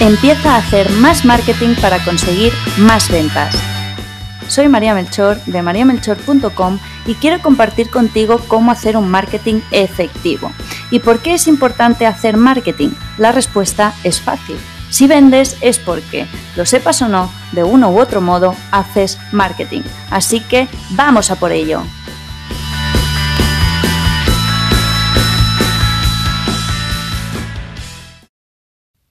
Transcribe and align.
Empieza 0.00 0.54
a 0.54 0.58
hacer 0.58 0.88
más 0.92 1.24
marketing 1.24 1.74
para 1.80 2.02
conseguir 2.04 2.52
más 2.78 3.10
ventas. 3.10 3.52
Soy 4.46 4.68
María 4.68 4.94
Melchor 4.94 5.42
de 5.44 5.60
mariamelchor.com 5.60 6.78
y 7.04 7.14
quiero 7.14 7.42
compartir 7.42 7.90
contigo 7.90 8.40
cómo 8.46 8.70
hacer 8.70 8.96
un 8.96 9.08
marketing 9.08 9.60
efectivo. 9.72 10.52
¿Y 10.92 11.00
por 11.00 11.18
qué 11.18 11.34
es 11.34 11.48
importante 11.48 12.06
hacer 12.06 12.36
marketing? 12.36 12.90
La 13.18 13.32
respuesta 13.32 13.92
es 14.04 14.20
fácil. 14.20 14.56
Si 14.88 15.08
vendes 15.08 15.56
es 15.60 15.80
porque, 15.80 16.28
lo 16.54 16.64
sepas 16.64 17.02
o 17.02 17.08
no, 17.08 17.30
de 17.50 17.64
uno 17.64 17.90
u 17.90 17.98
otro 17.98 18.20
modo 18.20 18.54
haces 18.70 19.18
marketing. 19.32 19.82
Así 20.10 20.40
que 20.40 20.68
vamos 20.90 21.32
a 21.32 21.36
por 21.36 21.50
ello. 21.50 21.82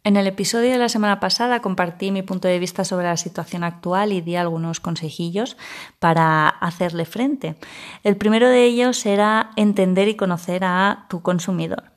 En 0.08 0.16
el 0.16 0.26
episodio 0.26 0.72
de 0.72 0.78
la 0.78 0.88
semana 0.88 1.20
pasada 1.20 1.60
compartí 1.60 2.12
mi 2.12 2.22
punto 2.22 2.48
de 2.48 2.60
vista 2.60 2.86
sobre 2.86 3.08
la 3.08 3.18
situación 3.18 3.66
actual 3.66 4.14
y 4.14 4.22
di 4.22 4.38
algunos 4.38 4.80
consejillos 4.80 5.58
para 6.00 6.48
hacerle 6.48 7.04
frente. 7.04 7.58
El 8.06 8.16
primero 8.16 8.48
de 8.48 8.64
ellos 8.64 9.06
era 9.06 9.52
entender 9.58 10.08
y 10.08 10.16
conocer 10.16 10.64
a 10.64 11.08
tu 11.10 11.22
consumidor. 11.22 11.92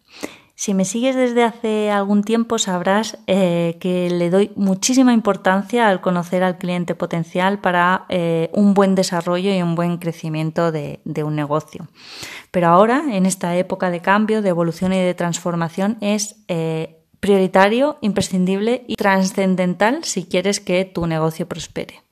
Si 0.57 0.75
me 0.75 0.85
sigues 0.85 1.15
desde 1.15 1.45
hace 1.45 1.93
algún 1.93 2.25
tiempo 2.25 2.59
sabrás 2.59 3.17
eh, 3.29 3.79
que 3.81 4.11
le 4.11 4.29
doy 4.29 4.51
muchísima 4.57 5.13
importancia 5.13 5.89
al 5.89 6.01
conocer 6.01 6.43
al 6.43 6.59
cliente 6.59 6.97
potencial 6.97 7.61
para 7.61 8.07
eh, 8.09 8.51
un 8.53 8.75
buen 8.75 8.97
desarrollo 8.97 9.55
y 9.55 9.63
un 9.63 9.77
buen 9.77 9.99
crecimiento 9.99 10.73
de, 10.73 11.01
un 11.25 11.37
negocio. 11.37 11.87
Pero 12.51 12.67
ahora, 12.67 13.05
en 13.13 13.25
esta 13.25 13.57
época 13.57 13.89
de 13.89 14.01
cambio, 14.01 14.43
de 14.43 14.49
evolución 14.49 14.93
y 14.93 14.99
de 14.99 15.15
transformación, 15.15 15.97
es 16.01 16.43
eh, 16.49 17.00
prioritario, 17.21 17.99
imprescindible 18.01 18.85
y 18.87 18.97
trascendental 18.97 20.05
si 20.05 20.25
quieres 20.25 20.59
que 20.59 20.85
tu 20.85 21.07
negocio 21.07 21.47
prospere. 21.47 22.03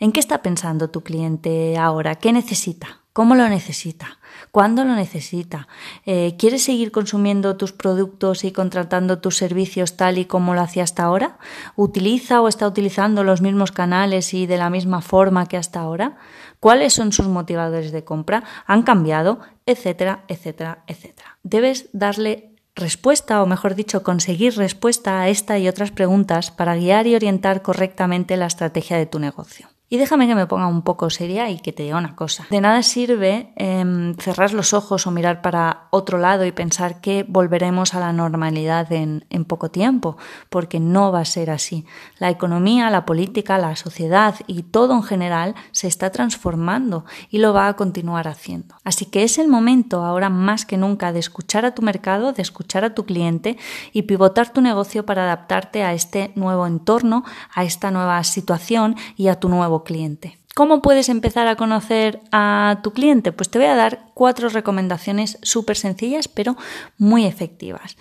¿En 0.00 0.10
qué 0.12 0.20
está 0.20 0.42
pensando 0.42 0.90
tu 0.90 1.02
cliente 1.02 1.76
ahora? 1.78 2.16
¿Qué 2.16 2.32
necesita? 2.32 3.00
¿Cómo 3.12 3.36
lo 3.36 3.48
necesita? 3.48 4.18
¿Cuándo 4.50 4.84
lo 4.84 4.96
necesita? 4.96 5.68
Eh, 6.04 6.34
¿Quieres 6.36 6.64
seguir 6.64 6.90
consumiendo 6.90 7.56
tus 7.56 7.72
productos 7.72 8.42
y 8.42 8.50
contratando 8.50 9.20
tus 9.20 9.36
servicios 9.36 9.96
tal 9.96 10.18
y 10.18 10.24
como 10.24 10.54
lo 10.54 10.60
hacía 10.60 10.82
hasta 10.82 11.04
ahora? 11.04 11.38
¿Utiliza 11.76 12.40
o 12.40 12.48
está 12.48 12.66
utilizando 12.66 13.22
los 13.22 13.40
mismos 13.40 13.70
canales 13.70 14.34
y 14.34 14.46
de 14.46 14.56
la 14.56 14.68
misma 14.68 15.00
forma 15.00 15.46
que 15.46 15.56
hasta 15.56 15.80
ahora? 15.80 16.16
¿Cuáles 16.58 16.94
son 16.94 17.12
sus 17.12 17.28
motivadores 17.28 17.92
de 17.92 18.02
compra? 18.02 18.42
¿Han 18.66 18.82
cambiado? 18.82 19.38
Etcétera, 19.64 20.24
etcétera, 20.26 20.82
etcétera. 20.88 21.38
Debes 21.44 21.88
darle 21.92 22.53
respuesta, 22.76 23.42
o 23.42 23.46
mejor 23.46 23.74
dicho, 23.74 24.02
conseguir 24.02 24.56
respuesta 24.56 25.20
a 25.20 25.28
esta 25.28 25.58
y 25.58 25.68
otras 25.68 25.90
preguntas 25.90 26.50
para 26.50 26.76
guiar 26.76 27.06
y 27.06 27.14
orientar 27.14 27.62
correctamente 27.62 28.36
la 28.36 28.46
estrategia 28.46 28.96
de 28.96 29.06
tu 29.06 29.18
negocio. 29.18 29.73
Y 29.90 29.98
déjame 29.98 30.26
que 30.26 30.34
me 30.34 30.46
ponga 30.46 30.66
un 30.66 30.82
poco 30.82 31.10
seria 31.10 31.50
y 31.50 31.58
que 31.58 31.72
te 31.72 31.82
diga 31.82 31.98
una 31.98 32.16
cosa. 32.16 32.46
De 32.50 32.60
nada 32.60 32.82
sirve 32.82 33.52
em, 33.56 34.14
cerrar 34.16 34.54
los 34.54 34.72
ojos 34.72 35.06
o 35.06 35.10
mirar 35.10 35.42
para 35.42 35.88
otro 35.90 36.18
lado 36.18 36.46
y 36.46 36.52
pensar 36.52 37.02
que 37.02 37.24
volveremos 37.28 37.94
a 37.94 38.00
la 38.00 38.12
normalidad 38.12 38.90
en, 38.92 39.26
en 39.28 39.44
poco 39.44 39.70
tiempo, 39.70 40.16
porque 40.48 40.80
no 40.80 41.12
va 41.12 41.20
a 41.20 41.24
ser 41.26 41.50
así. 41.50 41.84
La 42.18 42.30
economía, 42.30 42.88
la 42.88 43.04
política, 43.04 43.58
la 43.58 43.76
sociedad 43.76 44.34
y 44.46 44.62
todo 44.62 44.94
en 44.94 45.02
general 45.02 45.54
se 45.70 45.86
está 45.86 46.10
transformando 46.10 47.04
y 47.30 47.38
lo 47.38 47.52
va 47.52 47.68
a 47.68 47.76
continuar 47.76 48.26
haciendo. 48.26 48.76
Así 48.84 49.04
que 49.04 49.22
es 49.22 49.38
el 49.38 49.48
momento 49.48 50.02
ahora 50.02 50.30
más 50.30 50.64
que 50.64 50.78
nunca 50.78 51.12
de 51.12 51.20
escuchar 51.20 51.66
a 51.66 51.74
tu 51.74 51.82
mercado, 51.82 52.32
de 52.32 52.42
escuchar 52.42 52.84
a 52.84 52.94
tu 52.94 53.04
cliente 53.04 53.58
y 53.92 54.02
pivotar 54.02 54.50
tu 54.50 54.62
negocio 54.62 55.04
para 55.04 55.24
adaptarte 55.24 55.84
a 55.84 55.92
este 55.92 56.32
nuevo 56.34 56.66
entorno, 56.66 57.22
a 57.54 57.64
esta 57.64 57.90
nueva 57.90 58.24
situación 58.24 58.96
y 59.16 59.28
a 59.28 59.38
tu 59.38 59.48
nuevo 59.48 59.83
cliente. 59.84 60.38
¿Cómo 60.54 60.82
puedes 60.82 61.08
empezar 61.08 61.48
a 61.48 61.56
conocer 61.56 62.20
a 62.30 62.80
tu 62.82 62.92
cliente? 62.92 63.32
Pues 63.32 63.50
te 63.50 63.58
voy 63.58 63.66
a 63.66 63.74
dar 63.74 64.06
cuatro 64.14 64.48
recomendaciones 64.48 65.38
súper 65.42 65.76
sencillas 65.76 66.28
pero 66.28 66.56
muy 66.96 67.24
efectivas. 67.24 67.96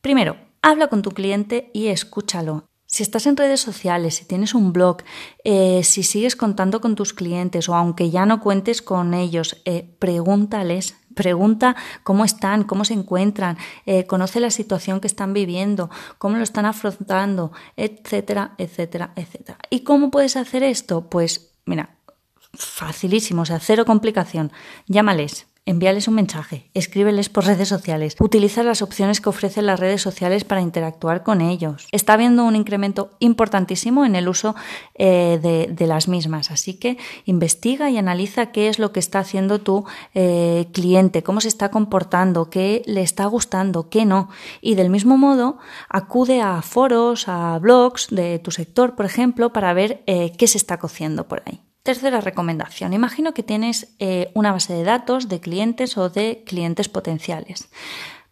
Primero, 0.00 0.36
habla 0.62 0.88
con 0.88 1.02
tu 1.02 1.10
cliente 1.12 1.70
y 1.72 1.86
escúchalo. 1.88 2.68
Si 2.86 3.02
estás 3.02 3.26
en 3.26 3.36
redes 3.36 3.60
sociales, 3.60 4.16
si 4.16 4.24
tienes 4.24 4.54
un 4.54 4.72
blog, 4.72 4.98
eh, 5.42 5.82
si 5.82 6.02
sigues 6.02 6.36
contando 6.36 6.80
con 6.80 6.94
tus 6.94 7.12
clientes 7.12 7.68
o 7.68 7.74
aunque 7.74 8.10
ya 8.10 8.26
no 8.26 8.40
cuentes 8.40 8.82
con 8.82 9.14
ellos, 9.14 9.62
eh, 9.64 9.96
pregúntales 9.98 10.96
Pregunta 11.14 11.76
cómo 12.02 12.24
están, 12.24 12.64
cómo 12.64 12.84
se 12.84 12.94
encuentran, 12.94 13.56
eh, 13.86 14.06
conoce 14.06 14.40
la 14.40 14.50
situación 14.50 15.00
que 15.00 15.06
están 15.06 15.32
viviendo, 15.32 15.90
cómo 16.18 16.36
lo 16.36 16.42
están 16.42 16.66
afrontando, 16.66 17.52
etcétera, 17.76 18.54
etcétera, 18.58 19.12
etcétera. 19.16 19.58
¿Y 19.70 19.80
cómo 19.80 20.10
puedes 20.10 20.36
hacer 20.36 20.62
esto? 20.62 21.08
Pues 21.08 21.54
mira, 21.64 21.96
facilísimo, 22.52 23.42
o 23.42 23.46
sea, 23.46 23.60
cero 23.60 23.84
complicación. 23.84 24.52
Llámales, 24.86 25.46
envíales 25.66 26.08
un 26.08 26.14
mensaje, 26.14 26.68
escríbeles 26.74 27.30
por 27.30 27.46
redes 27.46 27.68
sociales, 27.68 28.16
utiliza 28.20 28.62
las 28.62 28.82
opciones 28.82 29.20
que 29.20 29.30
ofrecen 29.30 29.66
las 29.66 29.80
redes 29.80 30.02
sociales 30.02 30.44
para 30.44 30.60
interactuar 30.60 31.22
con 31.22 31.40
ellos. 31.40 31.88
Está 31.90 32.14
habiendo 32.14 32.44
un 32.44 32.54
incremento 32.54 33.10
importantísimo 33.18 34.04
en 34.04 34.14
el 34.14 34.28
uso 34.28 34.54
eh, 34.94 35.38
de, 35.42 35.86
las 35.86 36.08
mismas, 36.08 36.50
así 36.50 36.74
que 36.74 36.98
investiga 37.24 37.90
y 37.90 37.98
analiza 37.98 38.52
qué 38.52 38.68
es 38.68 38.78
lo 38.78 38.92
que 38.92 39.00
está 39.00 39.20
haciendo 39.20 39.60
tu 39.60 39.84
eh, 40.14 40.66
cliente, 40.72 41.22
cómo 41.22 41.40
se 41.40 41.48
está 41.48 41.70
comportando, 41.70 42.50
qué 42.50 42.82
le 42.86 43.02
está 43.02 43.26
gustando, 43.26 43.88
qué 43.88 44.04
no. 44.04 44.28
Y 44.60 44.74
del 44.74 44.90
mismo 44.90 45.18
modo, 45.18 45.58
acude 45.88 46.40
a 46.40 46.60
foros, 46.62 47.28
a 47.28 47.58
blogs 47.58 48.08
de 48.10 48.38
tu 48.38 48.50
sector, 48.50 48.94
por 48.94 49.06
ejemplo, 49.06 49.52
para 49.52 49.72
ver 49.72 50.02
eh, 50.06 50.32
qué 50.36 50.46
se 50.46 50.58
está 50.58 50.78
cociendo 50.78 51.28
por 51.28 51.42
ahí. 51.46 51.60
Tercera 51.84 52.22
recomendación. 52.22 52.94
Imagino 52.94 53.34
que 53.34 53.42
tienes 53.42 53.94
eh, 53.98 54.30
una 54.32 54.52
base 54.52 54.72
de 54.72 54.84
datos 54.84 55.28
de 55.28 55.40
clientes 55.40 55.98
o 55.98 56.08
de 56.08 56.42
clientes 56.46 56.88
potenciales. 56.88 57.68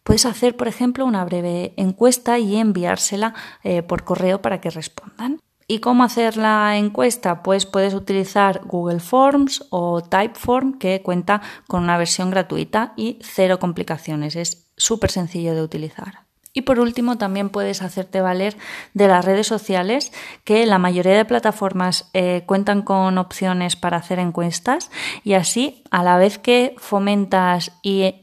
Puedes 0.03 0.25
hacer, 0.25 0.57
por 0.57 0.67
ejemplo, 0.67 1.05
una 1.05 1.23
breve 1.23 1.75
encuesta 1.77 2.39
y 2.39 2.55
enviársela 2.55 3.35
eh, 3.63 3.83
por 3.83 4.05
correo 4.05 4.41
para 4.41 4.59
que 4.59 4.71
respondan. 4.71 5.39
¿Y 5.67 5.81
cómo 5.81 6.03
hacer 6.03 6.35
la 6.35 6.77
encuesta? 6.77 7.43
Pues 7.43 7.67
puedes 7.67 7.93
utilizar 7.93 8.61
Google 8.65 8.99
Forms 8.99 9.67
o 9.69 10.01
Typeform, 10.01 10.79
que 10.79 11.03
cuenta 11.03 11.43
con 11.67 11.83
una 11.83 11.99
versión 11.99 12.31
gratuita 12.31 12.93
y 12.97 13.19
cero 13.21 13.59
complicaciones. 13.59 14.35
Es 14.35 14.65
súper 14.77 15.11
sencillo 15.11 15.53
de 15.53 15.61
utilizar. 15.61 16.22
Y 16.53 16.61
por 16.61 16.79
último, 16.79 17.17
también 17.17 17.49
puedes 17.49 17.81
hacerte 17.81 18.21
valer 18.21 18.55
de 18.93 19.07
las 19.07 19.25
redes 19.25 19.47
sociales, 19.47 20.13
que 20.43 20.65
la 20.67 20.77
mayoría 20.77 21.17
de 21.17 21.25
plataformas 21.25 22.09
eh, 22.13 22.43
cuentan 22.45 22.83
con 22.83 23.17
opciones 23.17 23.75
para 23.75 23.97
hacer 23.97 24.19
encuestas 24.19 24.91
y 25.23 25.33
así, 25.33 25.83
a 25.89 26.03
la 26.03 26.17
vez 26.17 26.37
que 26.37 26.75
fomentas 26.77 27.71
y, 27.81 28.15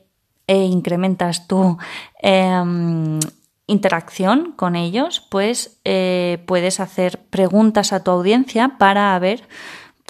e 0.46 0.64
incrementas 0.64 1.48
tu 1.48 1.76
em, 2.22 3.18
interacción 3.66 4.52
con 4.56 4.76
ellos, 4.76 5.26
pues 5.28 5.80
eh, 5.84 6.42
puedes 6.46 6.80
hacer 6.80 7.20
preguntas 7.30 7.92
a 7.92 8.04
tu 8.04 8.12
audiencia 8.12 8.76
para 8.78 9.18
ver 9.18 9.48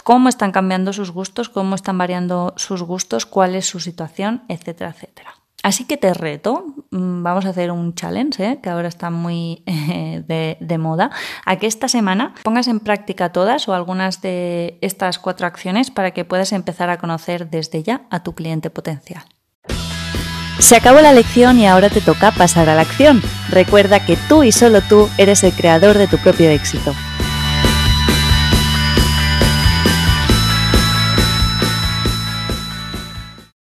cómo 0.05 0.29
están 0.29 0.53
cambiando 0.53 0.93
sus 0.93 1.11
gustos, 1.11 1.49
cómo 1.49 1.75
están 1.75 1.97
variando 1.97 2.53
sus 2.57 2.83
gustos, 2.83 3.27
cuál 3.27 3.55
es 3.55 3.67
su 3.67 3.81
situación, 3.81 4.43
etcétera, 4.49 4.91
etcétera. 4.91 5.40
Así 5.63 5.85
que 5.85 5.97
te 5.97 6.15
reto, 6.15 6.65
mm, 6.91 7.23
vamos 7.23 7.45
a 7.45 7.51
hacer 7.51 7.71
un 7.71 7.95
challenge, 7.95 8.45
¿eh? 8.45 8.61
que 8.63 8.71
ahora 8.71 8.89
está 8.89 9.11
muy 9.11 9.63
eh, 9.67 10.23
de, 10.27 10.57
de, 10.61 10.79
moda, 10.79 11.11
a 11.45 11.57
que 11.57 11.67
esta 11.67 11.89
semana 11.89 12.35
pongas 12.43 12.67
en 12.67 12.81
práctica 12.81 13.31
todas 13.31 13.69
o 13.69 13.75
algunas 13.75 14.23
de 14.23 14.79
estas 14.81 15.19
cuatro 15.19 15.47
acciones 15.47 15.91
para 15.91 16.13
que 16.13 16.25
puedas 16.25 16.53
empezar 16.53 16.89
a 16.89 16.99
conocer 16.99 17.51
desde 17.51 17.83
ya 17.83 18.03
a 18.11 18.23
tu 18.23 18.35
cliente 18.35 18.71
potencial. 18.71 19.25
Se 20.61 20.77
acabó 20.77 21.01
la 21.01 21.13
lección 21.13 21.59
y 21.59 21.67
ahora 21.67 21.89
te 21.89 22.01
toca 22.01 22.33
pasar 22.33 22.69
a 22.69 22.75
la 22.75 22.83
acción. 22.83 23.23
Recuerda 23.49 24.05
que 24.05 24.17
tú 24.29 24.43
y 24.43 24.53
solo 24.53 24.83
tú 24.83 25.09
eres 25.17 25.43
el 25.43 25.53
creador 25.53 25.97
de 25.97 26.07
tu 26.07 26.19
propio 26.19 26.51
éxito. 26.51 26.95